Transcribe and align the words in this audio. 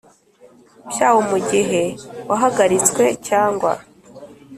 byawo 0.89 1.19
mu 1.29 1.37
gihe 1.49 1.83
wahagaritswe 2.29 3.03
cyangwa 3.27 3.71